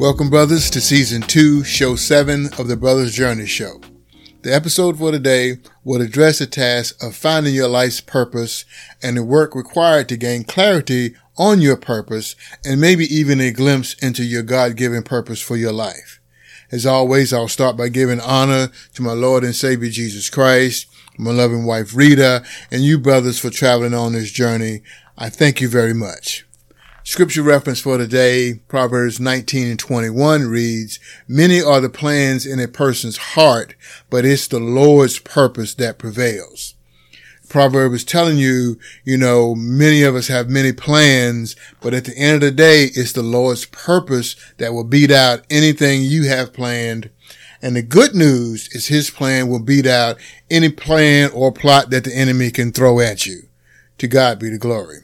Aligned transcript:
Welcome, 0.00 0.28
brothers, 0.28 0.70
to 0.70 0.80
season 0.80 1.22
two, 1.22 1.62
show 1.62 1.94
seven 1.94 2.46
of 2.58 2.66
the 2.66 2.76
Brothers 2.76 3.14
Journey 3.14 3.46
Show. 3.46 3.80
The 4.42 4.52
episode 4.52 4.98
for 4.98 5.12
today 5.12 5.58
will 5.84 6.02
address 6.02 6.40
the 6.40 6.48
task 6.48 7.00
of 7.00 7.14
finding 7.14 7.54
your 7.54 7.68
life's 7.68 8.00
purpose 8.00 8.64
and 9.04 9.16
the 9.16 9.22
work 9.22 9.54
required 9.54 10.08
to 10.08 10.16
gain 10.16 10.42
clarity 10.42 11.14
on 11.38 11.60
your 11.60 11.76
purpose 11.76 12.34
and 12.64 12.80
maybe 12.80 13.04
even 13.04 13.40
a 13.40 13.52
glimpse 13.52 13.94
into 14.02 14.24
your 14.24 14.42
God-given 14.42 15.04
purpose 15.04 15.40
for 15.40 15.56
your 15.56 15.72
life. 15.72 16.20
As 16.72 16.84
always, 16.84 17.32
I'll 17.32 17.46
start 17.46 17.76
by 17.76 17.88
giving 17.88 18.20
honor 18.20 18.70
to 18.94 19.02
my 19.02 19.12
Lord 19.12 19.44
and 19.44 19.54
Savior 19.54 19.90
Jesus 19.90 20.28
Christ, 20.28 20.88
my 21.16 21.30
loving 21.30 21.66
wife 21.66 21.94
Rita, 21.94 22.44
and 22.68 22.82
you 22.82 22.98
brothers 22.98 23.38
for 23.38 23.48
traveling 23.48 23.94
on 23.94 24.12
this 24.14 24.32
journey. 24.32 24.82
I 25.16 25.30
thank 25.30 25.60
you 25.60 25.68
very 25.68 25.94
much. 25.94 26.44
Scripture 27.06 27.42
reference 27.42 27.80
for 27.80 27.98
today, 27.98 28.54
Proverbs 28.66 29.20
19 29.20 29.68
and 29.68 29.78
21 29.78 30.44
reads, 30.44 30.98
Many 31.28 31.60
are 31.60 31.78
the 31.78 31.90
plans 31.90 32.46
in 32.46 32.58
a 32.58 32.66
person's 32.66 33.18
heart, 33.18 33.74
but 34.08 34.24
it's 34.24 34.48
the 34.48 34.58
Lord's 34.58 35.18
purpose 35.18 35.74
that 35.74 35.98
prevails. 35.98 36.74
Proverb 37.46 37.92
is 37.92 38.04
telling 38.04 38.38
you, 38.38 38.78
you 39.04 39.18
know, 39.18 39.54
many 39.54 40.02
of 40.02 40.16
us 40.16 40.28
have 40.28 40.48
many 40.48 40.72
plans, 40.72 41.54
but 41.82 41.92
at 41.92 42.06
the 42.06 42.16
end 42.16 42.36
of 42.36 42.40
the 42.40 42.50
day, 42.50 42.84
it's 42.94 43.12
the 43.12 43.22
Lord's 43.22 43.66
purpose 43.66 44.34
that 44.56 44.72
will 44.72 44.82
beat 44.82 45.10
out 45.10 45.44
anything 45.50 46.00
you 46.00 46.26
have 46.28 46.54
planned. 46.54 47.10
And 47.60 47.76
the 47.76 47.82
good 47.82 48.14
news 48.14 48.70
is 48.74 48.86
his 48.86 49.10
plan 49.10 49.48
will 49.48 49.62
beat 49.62 49.86
out 49.86 50.16
any 50.50 50.70
plan 50.70 51.30
or 51.34 51.52
plot 51.52 51.90
that 51.90 52.04
the 52.04 52.16
enemy 52.16 52.50
can 52.50 52.72
throw 52.72 52.98
at 52.98 53.26
you. 53.26 53.42
To 53.98 54.08
God 54.08 54.38
be 54.38 54.48
the 54.48 54.58
glory 54.58 55.03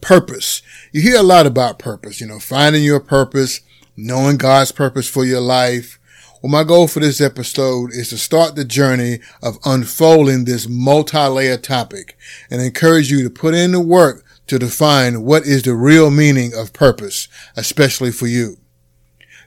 purpose. 0.00 0.62
You 0.92 1.02
hear 1.02 1.18
a 1.18 1.22
lot 1.22 1.46
about 1.46 1.78
purpose, 1.78 2.20
you 2.20 2.26
know, 2.26 2.38
finding 2.38 2.82
your 2.82 3.00
purpose, 3.00 3.60
knowing 3.96 4.36
God's 4.36 4.72
purpose 4.72 5.08
for 5.08 5.24
your 5.24 5.40
life. 5.40 5.98
Well, 6.42 6.50
my 6.50 6.64
goal 6.64 6.86
for 6.86 7.00
this 7.00 7.20
episode 7.20 7.90
is 7.92 8.10
to 8.10 8.18
start 8.18 8.54
the 8.54 8.64
journey 8.64 9.20
of 9.42 9.58
unfolding 9.64 10.44
this 10.44 10.68
multi-layered 10.68 11.64
topic 11.64 12.16
and 12.50 12.60
encourage 12.60 13.10
you 13.10 13.22
to 13.24 13.30
put 13.30 13.54
in 13.54 13.72
the 13.72 13.80
work 13.80 14.24
to 14.46 14.58
define 14.58 15.22
what 15.22 15.44
is 15.44 15.62
the 15.62 15.74
real 15.74 16.10
meaning 16.10 16.52
of 16.54 16.72
purpose, 16.72 17.28
especially 17.56 18.12
for 18.12 18.26
you. 18.26 18.58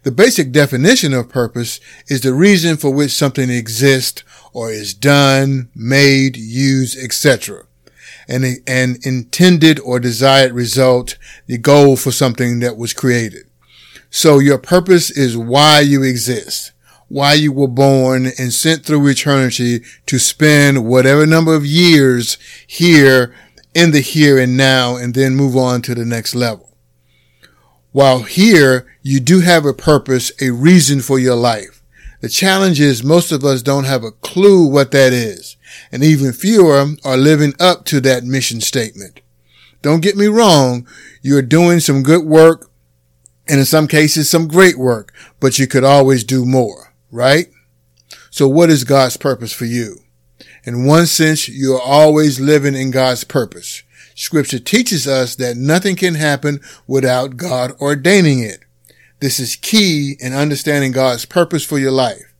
The 0.03 0.11
basic 0.11 0.51
definition 0.51 1.13
of 1.13 1.29
purpose 1.29 1.79
is 2.07 2.21
the 2.21 2.33
reason 2.33 2.77
for 2.77 2.91
which 2.91 3.11
something 3.11 3.49
exists 3.49 4.23
or 4.51 4.71
is 4.71 4.93
done, 4.93 5.69
made, 5.75 6.35
used, 6.37 6.97
etc 6.97 7.65
an, 8.29 8.45
an 8.67 8.97
intended 9.03 9.79
or 9.79 9.99
desired 9.99 10.53
result, 10.53 11.17
the 11.47 11.57
goal 11.57 11.97
for 11.97 12.11
something 12.11 12.59
that 12.59 12.77
was 12.77 12.93
created. 12.93 13.45
So 14.09 14.39
your 14.39 14.57
purpose 14.57 15.09
is 15.11 15.37
why 15.37 15.81
you 15.81 16.03
exist, 16.03 16.71
why 17.07 17.33
you 17.33 17.51
were 17.51 17.67
born 17.67 18.27
and 18.37 18.53
sent 18.53 18.85
through 18.85 19.07
eternity 19.07 19.81
to 20.05 20.19
spend 20.19 20.85
whatever 20.85 21.25
number 21.25 21.53
of 21.53 21.65
years 21.65 22.37
here 22.65 23.35
in 23.73 23.91
the 23.91 24.01
here 24.01 24.39
and 24.39 24.57
now 24.57 24.95
and 24.95 25.13
then 25.13 25.35
move 25.35 25.55
on 25.55 25.81
to 25.83 25.95
the 25.95 26.05
next 26.05 26.33
level. 26.35 26.75
While 27.91 28.23
here, 28.23 28.87
you 29.01 29.19
do 29.19 29.41
have 29.41 29.65
a 29.65 29.73
purpose, 29.73 30.31
a 30.41 30.51
reason 30.51 31.01
for 31.01 31.17
your 31.17 31.35
life. 31.35 31.81
The 32.21 32.29
challenge 32.29 32.79
is 32.79 33.03
most 33.03 33.31
of 33.31 33.43
us 33.43 33.61
don't 33.61 33.85
have 33.85 34.03
a 34.03 34.11
clue 34.11 34.67
what 34.67 34.91
that 34.91 35.13
is 35.13 35.55
and 35.91 36.03
even 36.03 36.33
fewer 36.33 36.85
are 37.03 37.17
living 37.17 37.53
up 37.59 37.85
to 37.85 38.01
that 38.01 38.23
mission 38.23 38.61
statement. 38.61 39.21
Don't 39.81 40.01
get 40.01 40.17
me 40.17 40.27
wrong. 40.27 40.87
You're 41.21 41.41
doing 41.41 41.79
some 41.79 42.03
good 42.03 42.25
work 42.25 42.69
and 43.47 43.59
in 43.59 43.65
some 43.65 43.87
cases 43.87 44.29
some 44.29 44.47
great 44.47 44.77
work, 44.77 45.13
but 45.39 45.57
you 45.57 45.67
could 45.67 45.83
always 45.83 46.23
do 46.23 46.45
more, 46.45 46.93
right? 47.11 47.47
So 48.29 48.47
what 48.47 48.69
is 48.69 48.83
God's 48.83 49.17
purpose 49.17 49.53
for 49.53 49.65
you? 49.65 49.99
In 50.63 50.85
one 50.85 51.05
sense, 51.05 51.49
you're 51.49 51.81
always 51.81 52.39
living 52.39 52.75
in 52.75 52.91
God's 52.91 53.23
purpose. 53.23 53.83
Scripture 54.13 54.59
teaches 54.59 55.07
us 55.07 55.35
that 55.35 55.57
nothing 55.57 55.95
can 55.95 56.15
happen 56.15 56.59
without 56.85 57.37
God 57.37 57.71
ordaining 57.79 58.39
it. 58.39 58.59
This 59.19 59.39
is 59.39 59.55
key 59.55 60.17
in 60.19 60.33
understanding 60.33 60.91
God's 60.91 61.25
purpose 61.25 61.65
for 61.65 61.79
your 61.79 61.91
life. 61.91 62.33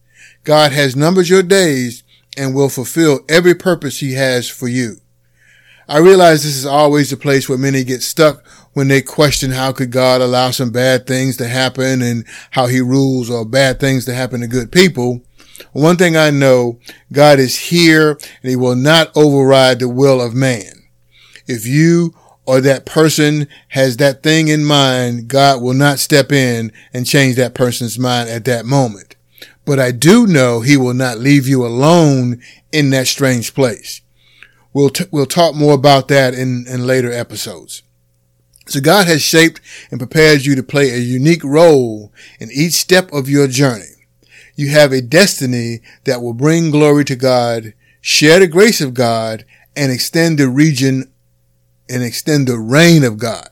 God 0.43 0.71
has 0.71 0.95
numbered 0.95 1.29
your 1.29 1.43
days 1.43 2.03
and 2.39 2.55
will 2.55 2.69
fulfill 2.69 3.19
every 3.27 3.53
purpose 3.53 3.99
he 3.99 4.13
has 4.13 4.49
for 4.49 4.67
you. 4.67 5.01
I 5.89 5.97
realize 5.97 6.43
this 6.43 6.55
is 6.55 6.65
always 6.65 7.09
the 7.09 7.17
place 7.17 7.49
where 7.49 7.57
many 7.57 7.83
get 7.83 8.01
stuck 8.01 8.47
when 8.73 8.87
they 8.87 9.01
question 9.01 9.51
how 9.51 9.71
could 9.71 9.91
God 9.91 10.21
allow 10.21 10.51
some 10.51 10.71
bad 10.71 11.05
things 11.05 11.35
to 11.37 11.47
happen 11.47 12.01
and 12.01 12.25
how 12.51 12.67
he 12.67 12.79
rules 12.79 13.29
or 13.29 13.43
bad 13.43 13.79
things 13.79 14.05
to 14.05 14.13
happen 14.13 14.41
to 14.41 14.47
good 14.47 14.71
people. 14.71 15.21
One 15.73 15.97
thing 15.97 16.15
I 16.15 16.29
know, 16.29 16.79
God 17.11 17.39
is 17.39 17.57
here 17.57 18.11
and 18.11 18.49
he 18.49 18.55
will 18.55 18.75
not 18.75 19.11
override 19.17 19.79
the 19.79 19.89
will 19.89 20.21
of 20.21 20.33
man. 20.33 20.71
If 21.47 21.65
you 21.65 22.13
or 22.45 22.61
that 22.61 22.85
person 22.85 23.47
has 23.69 23.97
that 23.97 24.23
thing 24.23 24.47
in 24.47 24.63
mind, 24.63 25.27
God 25.27 25.61
will 25.61 25.73
not 25.73 25.99
step 25.99 26.31
in 26.31 26.71
and 26.93 27.05
change 27.05 27.35
that 27.35 27.53
person's 27.53 27.99
mind 27.99 28.29
at 28.29 28.45
that 28.45 28.65
moment. 28.65 29.15
But 29.69 29.79
I 29.79 29.91
do 29.91 30.25
know 30.25 30.61
he 30.61 30.77
will 30.77 30.95
not 30.95 31.19
leave 31.19 31.47
you 31.47 31.63
alone 31.63 32.41
in 32.71 32.89
that 32.89 33.05
strange 33.05 33.53
place. 33.53 34.01
We'll, 34.73 34.89
t- 34.89 35.05
we'll 35.11 35.27
talk 35.27 35.53
more 35.53 35.75
about 35.75 36.07
that 36.07 36.33
in, 36.33 36.65
in 36.67 36.87
later 36.87 37.13
episodes. 37.13 37.83
So 38.65 38.79
God 38.79 39.05
has 39.05 39.21
shaped 39.21 39.61
and 39.91 39.99
prepared 39.99 40.43
you 40.43 40.55
to 40.55 40.63
play 40.63 40.89
a 40.89 40.97
unique 40.97 41.43
role 41.43 42.11
in 42.39 42.49
each 42.51 42.73
step 42.73 43.13
of 43.13 43.29
your 43.29 43.47
journey. 43.47 44.07
You 44.55 44.69
have 44.69 44.91
a 44.91 45.03
destiny 45.03 45.81
that 46.05 46.23
will 46.23 46.33
bring 46.33 46.71
glory 46.71 47.05
to 47.05 47.15
God, 47.15 47.75
share 48.01 48.39
the 48.39 48.47
grace 48.47 48.81
of 48.81 48.95
God, 48.95 49.45
and 49.75 49.91
extend 49.91 50.39
the 50.39 50.49
region 50.49 51.13
and 51.87 52.01
extend 52.01 52.47
the 52.47 52.57
reign 52.57 53.03
of 53.03 53.19
God. 53.19 53.49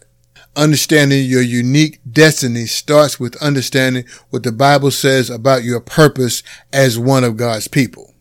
Understanding 0.58 1.24
your 1.24 1.44
unique 1.44 2.00
destiny 2.12 2.66
starts 2.66 3.20
with 3.20 3.36
understanding 3.36 4.06
what 4.32 4.42
the 4.42 4.52
Bible 4.52 4.90
says 4.90 5.30
about 5.30 5.64
your 5.64 5.80
purpose 5.80 6.42
as 6.74 6.98
one 6.98 7.24
of 7.24 7.38
God's 7.38 7.68
people. 7.68 8.16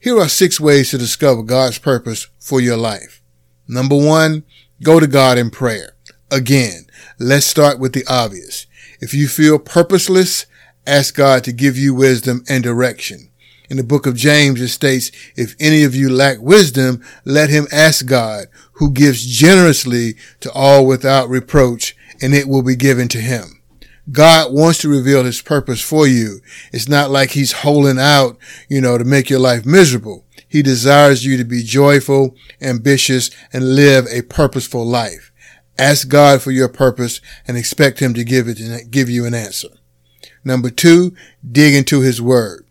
Here 0.00 0.16
are 0.16 0.28
six 0.28 0.60
ways 0.60 0.90
to 0.90 0.98
discover 0.98 1.42
God's 1.42 1.78
purpose 1.78 2.28
for 2.38 2.60
your 2.60 2.76
life. 2.76 3.20
Number 3.66 3.96
one, 3.96 4.44
go 4.84 5.00
to 5.00 5.08
God 5.08 5.38
in 5.38 5.50
prayer. 5.50 5.96
Again, 6.30 6.86
let's 7.18 7.46
start 7.46 7.80
with 7.80 7.94
the 7.94 8.06
obvious. 8.08 8.68
If 9.00 9.12
you 9.12 9.26
feel 9.26 9.58
purposeless, 9.58 10.46
ask 10.86 11.16
God 11.16 11.42
to 11.44 11.52
give 11.52 11.76
you 11.76 11.94
wisdom 11.94 12.44
and 12.48 12.62
direction. 12.62 13.32
In 13.68 13.76
the 13.76 13.82
book 13.82 14.06
of 14.06 14.14
James, 14.14 14.60
it 14.60 14.68
states, 14.68 15.10
if 15.34 15.56
any 15.58 15.82
of 15.82 15.96
you 15.96 16.10
lack 16.10 16.38
wisdom, 16.40 17.02
let 17.24 17.50
him 17.50 17.66
ask 17.72 18.06
God, 18.06 18.46
who 18.82 18.90
gives 18.90 19.24
generously 19.24 20.16
to 20.40 20.50
all 20.50 20.84
without 20.84 21.28
reproach, 21.28 21.96
and 22.20 22.34
it 22.34 22.48
will 22.48 22.64
be 22.64 22.74
given 22.74 23.06
to 23.06 23.18
him. 23.20 23.62
God 24.10 24.52
wants 24.52 24.80
to 24.80 24.88
reveal 24.88 25.22
his 25.22 25.40
purpose 25.40 25.80
for 25.80 26.04
you. 26.04 26.40
It's 26.72 26.88
not 26.88 27.08
like 27.08 27.30
he's 27.30 27.52
holding 27.52 28.00
out, 28.00 28.36
you 28.68 28.80
know, 28.80 28.98
to 28.98 29.04
make 29.04 29.30
your 29.30 29.38
life 29.38 29.64
miserable. 29.64 30.26
He 30.48 30.62
desires 30.62 31.24
you 31.24 31.36
to 31.36 31.44
be 31.44 31.62
joyful, 31.62 32.34
ambitious, 32.60 33.30
and 33.52 33.76
live 33.76 34.06
a 34.10 34.22
purposeful 34.22 34.84
life. 34.84 35.30
Ask 35.78 36.08
God 36.08 36.42
for 36.42 36.50
your 36.50 36.68
purpose 36.68 37.20
and 37.46 37.56
expect 37.56 38.00
him 38.00 38.14
to 38.14 38.24
give 38.24 38.48
it, 38.48 38.90
give 38.90 39.08
you 39.08 39.24
an 39.26 39.32
answer. 39.32 39.68
Number 40.44 40.70
two, 40.70 41.14
dig 41.48 41.76
into 41.76 42.00
his 42.00 42.20
word. 42.20 42.66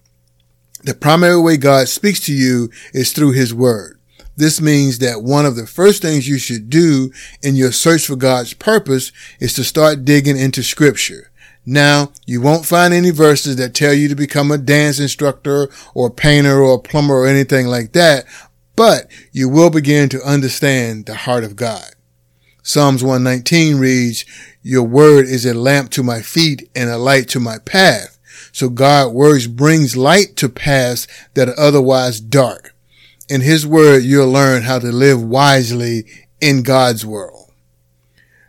The 0.84 0.94
primary 0.94 1.40
way 1.40 1.56
God 1.56 1.88
speaks 1.88 2.20
to 2.26 2.34
you 2.34 2.70
is 2.94 3.14
through 3.14 3.32
his 3.32 3.54
word. 3.54 4.01
This 4.36 4.62
means 4.62 5.00
that 5.00 5.24
one 5.24 5.46
of 5.46 5.56
the 5.56 5.68
first 5.68 6.02
things 6.02 6.28
you 6.28 6.38
should 6.38 6.70
do 6.70 7.12
in 7.42 7.56
your 7.56 7.72
search 7.72 8.08
for 8.08 8.16
God's 8.16 8.54
purpose 8.54 9.12
is 9.40 9.54
to 9.56 9.64
start 9.64 10.06
digging 10.06 10.38
into 10.38 10.64
scripture. 10.64 11.32
Now, 11.66 12.12
you 12.26 12.42
won't 12.42 12.66
find 12.66 12.94
any 12.94 13.12
verses 13.12 13.58
that 13.58 13.76
tell 13.76 13.94
you 13.94 14.08
to 14.08 14.16
become 14.16 14.52
a 14.52 14.58
dance 14.58 15.00
instructor 15.00 15.70
or 15.94 16.08
a 16.08 16.12
painter 16.12 16.60
or 16.60 16.76
a 16.76 16.80
plumber 16.80 17.14
or 17.14 17.28
anything 17.28 17.68
like 17.68 17.92
that, 17.92 18.26
but 18.76 19.12
you 19.32 19.48
will 19.48 19.70
begin 19.70 20.10
to 20.10 20.28
understand 20.28 21.06
the 21.06 21.14
heart 21.14 21.44
of 21.44 21.56
God. 21.56 21.94
Psalms 22.64 23.04
119 23.04 23.78
reads, 23.78 24.26
Your 24.64 24.84
word 24.84 25.26
is 25.26 25.46
a 25.46 25.54
lamp 25.54 25.92
to 25.92 26.04
my 26.04 26.22
feet 26.22 26.70
and 26.76 26.90
a 26.90 26.98
light 26.98 27.28
to 27.30 27.40
my 27.40 27.58
path. 27.60 28.18
So 28.52 28.70
God's 28.70 29.14
words 29.14 29.48
brings 29.48 29.96
light 29.96 30.36
to 30.38 30.50
paths 30.50 31.08
that 31.34 31.50
are 31.50 31.60
otherwise 31.60 32.20
dark. 32.20 32.76
In 33.32 33.40
his 33.40 33.66
word, 33.66 34.04
you'll 34.04 34.30
learn 34.30 34.64
how 34.64 34.78
to 34.80 34.92
live 34.92 35.24
wisely 35.24 36.04
in 36.42 36.64
God's 36.64 37.06
world. 37.06 37.50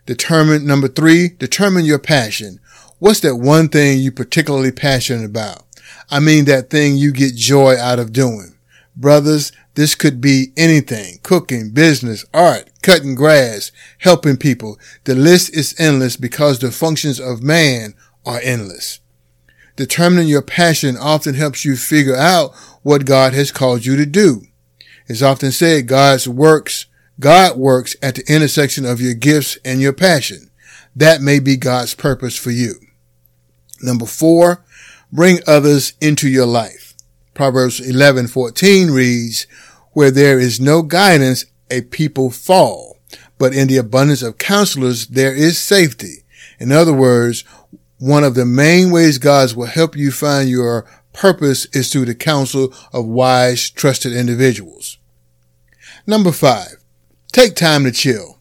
Determine, 0.06 0.67
number 0.67 0.88
three, 0.88 1.29
determine 1.29 1.84
your 1.84 2.00
passion. 2.00 2.58
What's 2.99 3.20
that 3.20 3.37
one 3.37 3.69
thing 3.69 4.00
you're 4.00 4.11
particularly 4.11 4.73
passionate 4.73 5.25
about? 5.25 5.62
I 6.11 6.19
mean 6.19 6.46
that 6.46 6.69
thing 6.69 6.96
you 6.96 7.12
get 7.12 7.37
joy 7.37 7.76
out 7.79 8.00
of 8.00 8.12
doing. 8.12 8.56
Brothers, 8.96 9.52
this 9.75 9.94
could 9.94 10.20
be 10.20 10.46
anything. 10.56 11.20
Cooking, 11.23 11.70
business, 11.70 12.25
art, 12.34 12.69
cutting 12.82 13.14
grass, 13.14 13.70
helping 13.99 14.37
people. 14.37 14.81
The 15.05 15.14
list 15.14 15.56
is 15.56 15.76
endless 15.79 16.17
because 16.17 16.58
the 16.58 16.73
functions 16.73 17.20
of 17.20 17.40
man 17.40 17.94
are 18.26 18.40
endless. 18.43 18.99
Determining 19.76 20.26
your 20.26 20.43
passion 20.43 20.96
often 20.96 21.37
helps 21.37 21.64
you 21.64 21.76
figure 21.76 22.17
out 22.17 22.52
what 22.82 23.06
God 23.06 23.32
has 23.32 23.52
called 23.52 23.87
you 23.87 23.94
to 23.94 24.06
do. 24.06 24.43
It's 25.08 25.22
often 25.22 25.52
said 25.52 25.87
God's 25.87 26.28
works, 26.28 26.87
God 27.20 27.56
works 27.56 27.96
at 28.02 28.16
the 28.16 28.25
intersection 28.32 28.84
of 28.84 29.00
your 29.00 29.14
gifts 29.14 29.58
and 29.64 29.81
your 29.81 29.93
passion. 29.93 30.50
That 30.94 31.20
may 31.20 31.38
be 31.38 31.56
God's 31.56 31.94
purpose 31.94 32.37
for 32.37 32.50
you. 32.50 32.75
Number 33.82 34.06
four, 34.06 34.64
bring 35.12 35.40
others 35.46 35.94
into 36.00 36.28
your 36.28 36.46
life. 36.46 36.94
Proverbs 37.34 37.81
11:14 37.81 38.90
reads, 38.90 39.46
"Where 39.93 40.10
there 40.10 40.38
is 40.38 40.60
no 40.60 40.82
guidance, 40.82 41.44
a 41.70 41.82
people 41.82 42.31
fall, 42.31 42.98
but 43.38 43.55
in 43.55 43.69
the 43.69 43.78
abundance 43.78 44.22
of 44.22 44.38
counselors 44.38 45.06
there 45.06 45.34
is 45.34 45.58
safety." 45.58 46.25
In 46.60 46.70
other 46.70 46.93
words, 46.93 47.44
one 47.98 48.25
of 48.25 48.34
the 48.34 48.44
main 48.44 48.90
ways 48.90 49.19
God 49.19 49.52
will 49.55 49.66
help 49.66 49.96
you 49.96 50.10
find 50.10 50.48
your 50.48 50.84
purpose 51.12 51.66
is 51.66 51.92
through 51.92 52.06
the 52.06 52.14
counsel 52.14 52.72
of 52.92 53.06
wise, 53.06 53.70
trusted 53.70 54.12
individuals. 54.12 54.98
Number 56.06 56.32
five, 56.32 56.76
take 57.32 57.54
time 57.54 57.84
to 57.84 57.92
chill. 57.92 58.38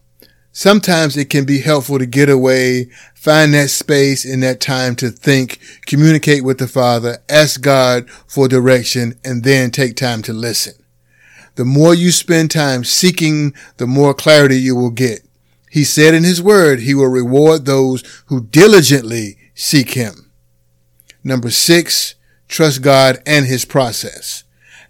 Sometimes 0.52 1.16
it 1.16 1.30
can 1.30 1.46
be 1.46 1.60
helpful 1.60 1.98
to 1.98 2.04
get 2.04 2.28
away, 2.28 2.90
find 3.14 3.54
that 3.54 3.70
space 3.70 4.24
and 4.24 4.42
that 4.42 4.60
time 4.60 4.94
to 4.96 5.10
think, 5.10 5.58
communicate 5.86 6.44
with 6.44 6.58
the 6.58 6.68
Father, 6.68 7.18
ask 7.28 7.62
God 7.62 8.10
for 8.26 8.48
direction, 8.48 9.18
and 9.24 9.44
then 9.44 9.70
take 9.70 9.96
time 9.96 10.20
to 10.22 10.32
listen. 10.32 10.74
The 11.54 11.64
more 11.64 11.94
you 11.94 12.10
spend 12.10 12.50
time 12.50 12.84
seeking, 12.84 13.54
the 13.78 13.86
more 13.86 14.12
clarity 14.12 14.56
you 14.56 14.76
will 14.76 14.90
get. 14.90 15.26
He 15.70 15.84
said 15.84 16.12
in 16.12 16.24
his 16.24 16.42
word, 16.42 16.80
he 16.80 16.94
will 16.94 17.08
reward 17.08 17.64
those 17.64 18.02
who 18.26 18.44
diligently 18.44 19.38
seek 19.54 19.92
him. 19.92 20.30
Number 21.24 21.50
six, 21.50 22.14
trust 22.52 22.82
God 22.82 23.20
and 23.26 23.46
his 23.46 23.64
process. 23.64 24.44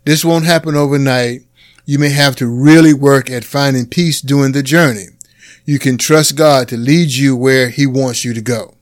This 0.05 0.25
won't 0.25 0.45
happen 0.45 0.77
overnight. 0.77 1.43
You 1.87 1.99
may 1.99 2.11
have 2.11 2.37
to 2.37 2.47
really 2.47 2.93
work 2.93 3.31
at 3.31 3.45
finding 3.45 3.87
peace 3.87 4.21
during 4.21 4.53
the 4.53 4.63
journey 4.63 5.07
you 5.65 5.79
can 5.79 5.97
trust 5.97 6.37
God 6.37 6.69
to 6.69 6.77
lead 6.77 7.13
you 7.13 7.37
where 7.37 7.69
he 7.69 7.87
wants 7.87 8.25
you 8.25 8.35
to 8.35 8.41
go. 8.41 8.75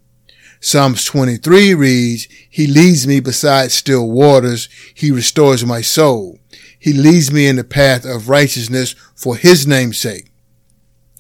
Psalms 0.60 1.04
23 1.04 1.74
reads, 1.74 2.26
He 2.48 2.66
leads 2.66 3.06
me 3.06 3.20
beside 3.20 3.70
still 3.70 4.10
waters. 4.10 4.68
He 4.94 5.10
restores 5.10 5.64
my 5.64 5.80
soul. 5.80 6.38
He 6.78 6.92
leads 6.92 7.32
me 7.32 7.46
in 7.46 7.56
the 7.56 7.64
path 7.64 8.04
of 8.04 8.28
righteousness 8.28 8.94
for 9.14 9.36
his 9.36 9.66
name's 9.66 9.98
sake. 9.98 10.30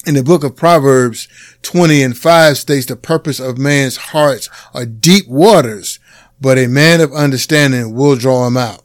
In 0.06 0.14
the 0.14 0.22
book 0.22 0.44
of 0.44 0.56
Proverbs 0.56 1.28
20 1.62 2.02
and 2.02 2.16
5 2.16 2.56
states 2.56 2.86
the 2.86 2.96
purpose 2.96 3.38
of 3.38 3.58
man's 3.58 3.96
hearts 3.98 4.48
are 4.72 4.86
deep 4.86 5.28
waters, 5.28 5.98
but 6.40 6.58
a 6.58 6.66
man 6.66 7.00
of 7.00 7.12
understanding 7.12 7.94
will 7.94 8.16
draw 8.16 8.46
him 8.46 8.56
out. 8.56 8.82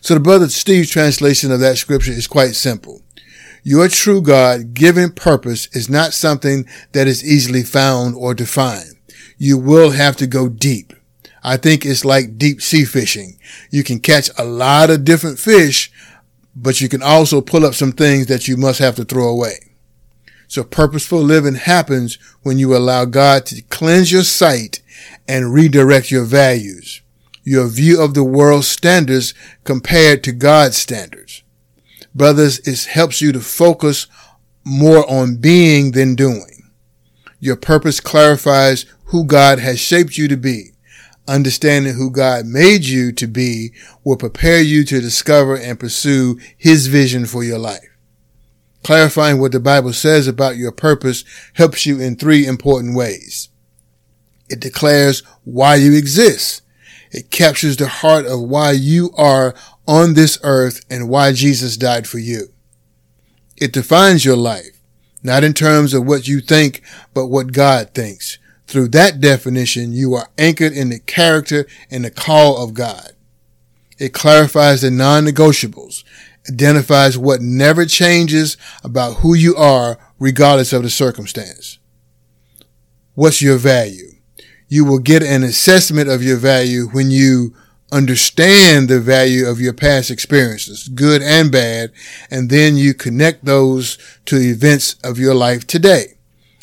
So 0.00 0.14
the 0.14 0.20
brother 0.20 0.48
Steve's 0.48 0.90
translation 0.90 1.50
of 1.50 1.60
that 1.60 1.78
scripture 1.78 2.12
is 2.12 2.26
quite 2.26 2.54
simple. 2.54 3.02
Your 3.62 3.88
true 3.88 4.22
God 4.22 4.74
given 4.74 5.10
purpose 5.10 5.68
is 5.72 5.88
not 5.88 6.14
something 6.14 6.66
that 6.92 7.08
is 7.08 7.24
easily 7.24 7.62
found 7.62 8.14
or 8.14 8.34
defined. 8.34 8.94
You 9.38 9.58
will 9.58 9.90
have 9.90 10.16
to 10.18 10.26
go 10.26 10.48
deep. 10.48 10.92
I 11.42 11.56
think 11.56 11.84
it's 11.84 12.04
like 12.04 12.38
deep 12.38 12.60
sea 12.62 12.84
fishing. 12.84 13.38
You 13.70 13.84
can 13.84 14.00
catch 14.00 14.30
a 14.38 14.44
lot 14.44 14.90
of 14.90 15.04
different 15.04 15.38
fish, 15.38 15.90
but 16.54 16.80
you 16.80 16.88
can 16.88 17.02
also 17.02 17.40
pull 17.40 17.64
up 17.66 17.74
some 17.74 17.92
things 17.92 18.26
that 18.26 18.48
you 18.48 18.56
must 18.56 18.78
have 18.78 18.96
to 18.96 19.04
throw 19.04 19.28
away. 19.28 19.65
So 20.48 20.64
purposeful 20.64 21.20
living 21.20 21.54
happens 21.54 22.18
when 22.42 22.58
you 22.58 22.76
allow 22.76 23.04
God 23.04 23.46
to 23.46 23.62
cleanse 23.62 24.12
your 24.12 24.22
sight 24.22 24.80
and 25.28 25.52
redirect 25.52 26.10
your 26.10 26.24
values, 26.24 27.02
your 27.42 27.66
view 27.66 28.00
of 28.00 28.14
the 28.14 28.24
world's 28.24 28.68
standards 28.68 29.34
compared 29.64 30.22
to 30.24 30.32
God's 30.32 30.76
standards. 30.76 31.42
Brothers, 32.14 32.60
it 32.60 32.84
helps 32.86 33.20
you 33.20 33.32
to 33.32 33.40
focus 33.40 34.06
more 34.64 35.08
on 35.10 35.36
being 35.36 35.92
than 35.92 36.14
doing. 36.14 36.70
Your 37.40 37.56
purpose 37.56 38.00
clarifies 38.00 38.86
who 39.06 39.24
God 39.24 39.58
has 39.58 39.78
shaped 39.78 40.16
you 40.16 40.28
to 40.28 40.36
be. 40.36 40.72
Understanding 41.28 41.94
who 41.94 42.10
God 42.10 42.46
made 42.46 42.84
you 42.84 43.12
to 43.12 43.26
be 43.26 43.72
will 44.04 44.16
prepare 44.16 44.60
you 44.60 44.84
to 44.84 45.00
discover 45.00 45.56
and 45.56 45.78
pursue 45.78 46.38
His 46.56 46.86
vision 46.86 47.26
for 47.26 47.42
your 47.42 47.58
life. 47.58 47.95
Clarifying 48.86 49.40
what 49.40 49.50
the 49.50 49.58
Bible 49.58 49.92
says 49.92 50.28
about 50.28 50.56
your 50.56 50.70
purpose 50.70 51.24
helps 51.54 51.86
you 51.86 52.00
in 52.00 52.14
three 52.14 52.46
important 52.46 52.94
ways. 52.94 53.48
It 54.48 54.60
declares 54.60 55.24
why 55.42 55.74
you 55.74 55.92
exist. 55.96 56.62
It 57.10 57.32
captures 57.32 57.76
the 57.76 57.88
heart 57.88 58.26
of 58.26 58.42
why 58.42 58.70
you 58.70 59.10
are 59.16 59.56
on 59.88 60.14
this 60.14 60.38
earth 60.44 60.84
and 60.88 61.08
why 61.08 61.32
Jesus 61.32 61.76
died 61.76 62.06
for 62.06 62.20
you. 62.20 62.50
It 63.56 63.72
defines 63.72 64.24
your 64.24 64.36
life, 64.36 64.80
not 65.20 65.42
in 65.42 65.52
terms 65.52 65.92
of 65.92 66.06
what 66.06 66.28
you 66.28 66.40
think, 66.40 66.80
but 67.12 67.26
what 67.26 67.52
God 67.52 67.92
thinks. 67.92 68.38
Through 68.68 68.90
that 68.90 69.20
definition, 69.20 69.94
you 69.94 70.14
are 70.14 70.30
anchored 70.38 70.74
in 70.74 70.90
the 70.90 71.00
character 71.00 71.66
and 71.90 72.04
the 72.04 72.10
call 72.12 72.62
of 72.62 72.72
God. 72.72 73.16
It 73.98 74.12
clarifies 74.12 74.82
the 74.82 74.92
non-negotiables, 74.92 76.04
identifies 76.48 77.18
what 77.18 77.40
never 77.40 77.86
changes 77.86 78.56
about 78.84 79.18
who 79.18 79.34
you 79.34 79.56
are 79.56 79.98
regardless 80.18 80.72
of 80.72 80.82
the 80.82 80.90
circumstance. 80.90 81.78
What's 83.14 83.42
your 83.42 83.56
value? 83.56 84.12
You 84.68 84.84
will 84.84 84.98
get 84.98 85.22
an 85.22 85.42
assessment 85.42 86.08
of 86.08 86.22
your 86.22 86.36
value 86.36 86.88
when 86.88 87.10
you 87.10 87.54
understand 87.92 88.88
the 88.88 89.00
value 89.00 89.46
of 89.46 89.60
your 89.60 89.72
past 89.72 90.10
experiences, 90.10 90.88
good 90.88 91.22
and 91.22 91.52
bad, 91.52 91.92
and 92.30 92.50
then 92.50 92.76
you 92.76 92.92
connect 92.94 93.44
those 93.44 93.96
to 94.26 94.36
events 94.36 94.96
of 95.04 95.18
your 95.18 95.34
life 95.34 95.66
today. 95.66 96.14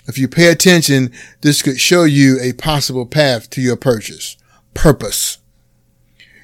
If 0.05 0.17
you 0.17 0.27
pay 0.27 0.51
attention, 0.51 1.11
this 1.41 1.61
could 1.61 1.79
show 1.79 2.03
you 2.03 2.39
a 2.41 2.53
possible 2.53 3.05
path 3.05 3.49
to 3.51 3.61
your 3.61 3.77
purchase. 3.77 4.35
Purpose. 4.73 5.37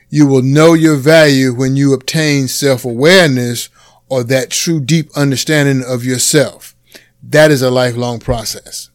You 0.10 0.26
will 0.26 0.42
know 0.42 0.74
your 0.74 0.96
value 0.96 1.54
when 1.54 1.76
you 1.76 1.94
obtain 1.94 2.48
self-awareness 2.48 3.70
or 4.10 4.24
that 4.24 4.50
true 4.50 4.80
deep 4.80 5.10
understanding 5.16 5.84
of 5.88 6.04
yourself. 6.04 6.76
That 7.22 7.52
is 7.52 7.62
a 7.62 7.70
lifelong 7.70 8.20
process. 8.20 8.90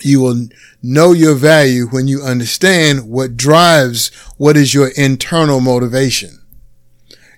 You 0.00 0.20
will 0.20 0.48
know 0.82 1.12
your 1.12 1.34
value 1.34 1.86
when 1.86 2.08
you 2.08 2.22
understand 2.22 3.08
what 3.08 3.36
drives 3.36 4.08
what 4.36 4.56
is 4.56 4.74
your 4.74 4.88
internal 4.96 5.60
motivation. 5.60 6.42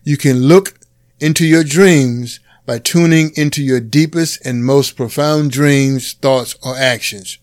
You 0.03 0.17
can 0.17 0.43
look 0.45 0.79
into 1.21 1.47
your 1.47 1.65
dreams 1.65 2.41
by 2.67 2.79
tuning 2.79 3.33
into 3.35 3.63
your 3.63 3.81
deepest 3.81 4.45
and 4.47 4.65
most 4.65 4.97
profound 4.97 5.51
dreams, 5.51 6.13
thoughts, 6.15 6.55
or 6.63 6.77
actions. 6.77 7.39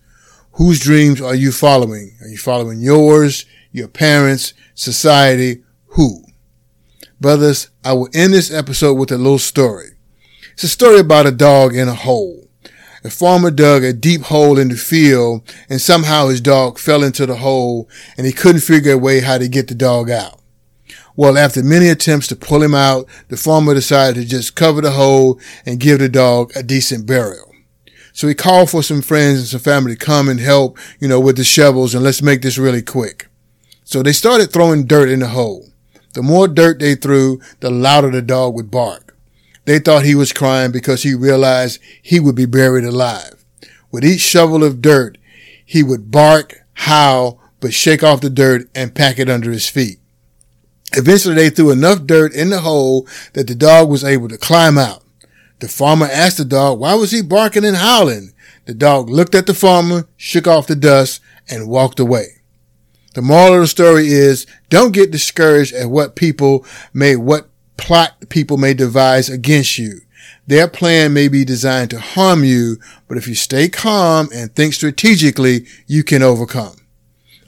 Whose 0.53 0.79
dreams 0.79 1.21
are 1.21 1.35
you 1.35 1.51
following? 1.51 2.15
Are 2.21 2.27
you 2.27 2.37
following 2.37 2.79
yours, 2.79 3.45
your 3.77 3.87
parents, 3.87 4.53
society? 4.75 5.63
Who? 5.89 6.23
Brothers, 7.21 7.69
I 7.83 7.93
will 7.93 8.09
end 8.13 8.33
this 8.33 8.51
episode 8.51 8.95
with 8.95 9.11
a 9.11 9.17
little 9.17 9.39
story. 9.39 9.91
It's 10.53 10.63
a 10.63 10.67
story 10.67 10.99
about 10.99 11.27
a 11.27 11.31
dog 11.31 11.75
in 11.75 11.87
a 11.87 11.93
hole. 11.93 12.47
The 13.03 13.11
farmer 13.11 13.51
dug 13.51 13.83
a 13.83 13.93
deep 13.93 14.23
hole 14.23 14.57
in 14.57 14.69
the 14.69 14.75
field 14.75 15.41
and 15.69 15.79
somehow 15.79 16.27
his 16.27 16.41
dog 16.41 16.79
fell 16.79 17.03
into 17.03 17.25
the 17.25 17.37
hole 17.37 17.87
and 18.17 18.25
he 18.25 18.33
couldn't 18.33 18.61
figure 18.61 18.93
a 18.93 18.97
way 18.97 19.21
how 19.21 19.37
to 19.37 19.47
get 19.47 19.67
the 19.67 19.75
dog 19.75 20.09
out. 20.09 20.41
Well, 21.15 21.37
after 21.37 21.63
many 21.63 21.89
attempts 21.89 22.27
to 22.27 22.35
pull 22.35 22.61
him 22.61 22.75
out, 22.75 23.07
the 23.29 23.37
farmer 23.37 23.73
decided 23.73 24.21
to 24.21 24.27
just 24.27 24.55
cover 24.55 24.81
the 24.81 24.91
hole 24.91 25.39
and 25.65 25.79
give 25.79 25.99
the 25.99 26.09
dog 26.09 26.51
a 26.55 26.61
decent 26.61 27.07
burial. 27.07 27.51
So 28.13 28.27
he 28.27 28.33
called 28.33 28.71
for 28.71 28.81
some 28.83 29.01
friends 29.01 29.39
and 29.39 29.47
some 29.47 29.59
family 29.59 29.95
to 29.95 30.05
come 30.05 30.27
and 30.27 30.39
help, 30.39 30.77
you 30.99 31.07
know, 31.07 31.19
with 31.19 31.37
the 31.37 31.43
shovels 31.43 31.95
and 31.95 32.03
let's 32.03 32.21
make 32.21 32.41
this 32.41 32.57
really 32.57 32.81
quick. 32.81 33.27
So 33.87 34.03
they 34.03 34.11
started 34.11 34.51
throwing 34.51 34.85
dirt 34.85 35.07
in 35.07 35.21
the 35.21 35.29
hole. 35.29 35.69
The 36.13 36.21
more 36.21 36.49
dirt 36.49 36.79
they 36.79 36.95
threw, 36.95 37.39
the 37.61 37.69
louder 37.69 38.11
the 38.11 38.21
dog 38.21 38.53
would 38.53 38.69
bark. 38.69 39.15
They 39.63 39.79
thought 39.79 40.03
he 40.03 40.13
was 40.13 40.33
crying 40.33 40.73
because 40.73 41.03
he 41.03 41.15
realized 41.15 41.79
he 42.01 42.19
would 42.19 42.35
be 42.35 42.45
buried 42.45 42.83
alive. 42.83 43.45
With 43.89 44.03
each 44.03 44.19
shovel 44.19 44.61
of 44.61 44.81
dirt, 44.81 45.17
he 45.65 45.83
would 45.83 46.11
bark, 46.11 46.65
howl, 46.73 47.39
but 47.61 47.73
shake 47.73 48.03
off 48.03 48.19
the 48.19 48.29
dirt 48.29 48.69
and 48.75 48.93
pack 48.93 49.19
it 49.19 49.29
under 49.29 49.53
his 49.53 49.69
feet. 49.69 49.99
Eventually 50.91 51.35
they 51.35 51.49
threw 51.49 51.71
enough 51.71 52.05
dirt 52.05 52.33
in 52.33 52.49
the 52.49 52.59
hole 52.59 53.07
that 53.35 53.47
the 53.47 53.55
dog 53.55 53.89
was 53.89 54.03
able 54.03 54.27
to 54.27 54.37
climb 54.37 54.77
out. 54.77 55.01
The 55.59 55.69
farmer 55.69 56.07
asked 56.11 56.39
the 56.39 56.45
dog, 56.45 56.81
why 56.81 56.95
was 56.95 57.11
he 57.11 57.21
barking 57.21 57.63
and 57.63 57.77
howling? 57.77 58.33
The 58.65 58.73
dog 58.73 59.09
looked 59.09 59.33
at 59.33 59.45
the 59.45 59.53
farmer, 59.53 60.09
shook 60.17 60.45
off 60.45 60.67
the 60.67 60.75
dust, 60.75 61.21
and 61.49 61.69
walked 61.69 62.01
away. 62.01 62.36
The 63.17 63.23
moral 63.23 63.55
of 63.55 63.61
the 63.61 63.67
story 63.67 64.09
is 64.09 64.45
don't 64.69 64.93
get 64.93 65.09
discouraged 65.09 65.73
at 65.73 65.89
what 65.89 66.15
people 66.15 66.63
may, 66.93 67.15
what 67.15 67.49
plot 67.75 68.13
people 68.29 68.57
may 68.57 68.75
devise 68.75 69.27
against 69.27 69.79
you. 69.79 70.01
Their 70.45 70.67
plan 70.67 71.13
may 71.13 71.27
be 71.27 71.43
designed 71.43 71.89
to 71.89 71.99
harm 71.99 72.43
you, 72.43 72.77
but 73.07 73.17
if 73.17 73.27
you 73.27 73.33
stay 73.33 73.69
calm 73.69 74.29
and 74.31 74.53
think 74.53 74.75
strategically, 74.75 75.65
you 75.87 76.03
can 76.03 76.21
overcome. 76.21 76.75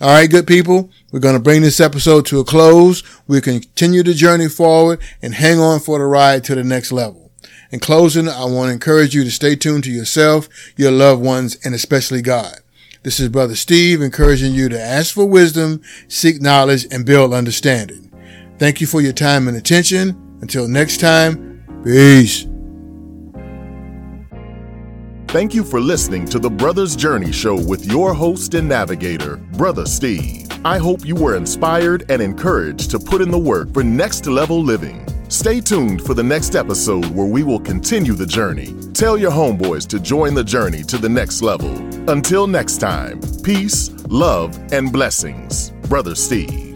All 0.01 0.09
right, 0.09 0.27
good 0.27 0.47
people. 0.47 0.89
We're 1.11 1.19
going 1.19 1.37
to 1.37 1.39
bring 1.39 1.61
this 1.61 1.79
episode 1.79 2.25
to 2.25 2.39
a 2.39 2.43
close. 2.43 3.03
We 3.27 3.39
continue 3.39 4.01
the 4.01 4.15
journey 4.15 4.49
forward 4.49 4.99
and 5.21 5.35
hang 5.35 5.59
on 5.59 5.81
for 5.81 5.99
the 5.99 6.05
ride 6.05 6.43
to 6.45 6.55
the 6.55 6.63
next 6.63 6.91
level. 6.91 7.29
In 7.69 7.79
closing, 7.79 8.27
I 8.27 8.45
want 8.45 8.69
to 8.69 8.73
encourage 8.73 9.13
you 9.13 9.23
to 9.23 9.29
stay 9.29 9.55
tuned 9.55 9.83
to 9.83 9.91
yourself, 9.91 10.49
your 10.75 10.89
loved 10.89 11.21
ones, 11.21 11.59
and 11.63 11.75
especially 11.75 12.23
God. 12.23 12.55
This 13.01 13.21
is 13.21 13.29
Brother 13.29 13.55
Steve 13.55 14.01
encouraging 14.01 14.53
you 14.53 14.67
to 14.67 14.79
ask 14.79 15.13
for 15.13 15.23
wisdom, 15.23 15.81
seek 16.09 16.41
knowledge, 16.41 16.85
and 16.91 17.05
build 17.05 17.33
understanding. 17.33 18.11
Thank 18.57 18.81
you 18.81 18.87
for 18.87 18.99
your 18.99 19.13
time 19.13 19.47
and 19.47 19.55
attention. 19.55 20.37
Until 20.41 20.67
next 20.67 20.99
time, 20.99 21.63
peace. 21.85 22.45
Thank 25.29 25.53
you 25.53 25.63
for 25.63 25.79
listening 25.79 26.25
to 26.25 26.39
the 26.39 26.49
Brothers 26.49 26.97
Journey 26.97 27.31
Show 27.31 27.55
with 27.55 27.85
your 27.85 28.13
host 28.13 28.53
and 28.53 28.67
navigator, 28.67 29.37
Brother 29.37 29.85
Steve. 29.85 30.49
I 30.65 30.77
hope 30.77 31.05
you 31.05 31.15
were 31.15 31.37
inspired 31.37 32.03
and 32.11 32.21
encouraged 32.21 32.91
to 32.91 32.99
put 32.99 33.21
in 33.21 33.31
the 33.31 33.39
work 33.39 33.73
for 33.73 33.81
next 33.81 34.25
level 34.25 34.61
living. 34.61 35.05
Stay 35.29 35.61
tuned 35.61 36.03
for 36.03 36.15
the 36.15 36.23
next 36.23 36.55
episode 36.55 37.05
where 37.11 37.27
we 37.27 37.43
will 37.43 37.59
continue 37.59 38.13
the 38.13 38.25
journey. 38.25 38.73
Tell 38.95 39.15
your 39.15 39.29
homeboys 39.29 39.87
to 39.89 39.99
join 39.99 40.33
the 40.33 40.43
journey 40.43 40.81
to 40.85 40.97
the 40.97 41.07
next 41.07 41.43
level. 41.43 41.69
Until 42.09 42.47
next 42.47 42.79
time, 42.79 43.21
peace, 43.43 43.91
love, 44.07 44.57
and 44.73 44.91
blessings. 44.91 45.69
Brother 45.87 46.15
Steve. 46.15 46.68